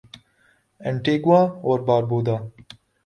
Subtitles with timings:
[0.81, 2.35] Antigua اور باربودا